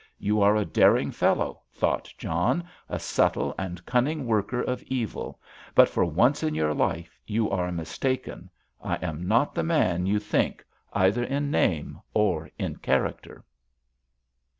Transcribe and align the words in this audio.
You 0.17 0.41
are 0.41 0.55
a 0.55 0.65
daring 0.65 1.11
fellow," 1.11 1.61
thought 1.71 2.11
John; 2.17 2.63
"a 2.89 2.97
subtle 2.97 3.53
and 3.59 3.85
cunning 3.85 4.25
worker 4.25 4.59
of 4.59 4.81
evil, 4.87 5.39
but 5.75 5.87
for 5.87 6.03
once 6.03 6.41
in 6.41 6.55
your 6.55 6.73
life 6.73 7.19
you 7.27 7.51
are 7.51 7.71
mistaken. 7.71 8.49
I 8.81 8.95
am 8.95 9.27
not 9.27 9.53
the 9.53 9.61
man 9.61 10.07
you 10.07 10.17
think, 10.17 10.65
either 10.91 11.23
in 11.23 11.51
name 11.51 12.01
or 12.15 12.49
in 12.57 12.77
character." 12.77 13.45